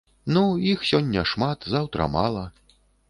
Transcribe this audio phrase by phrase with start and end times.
[0.35, 0.41] Ну,
[0.71, 2.47] іх сёння шмат, заўтра мала.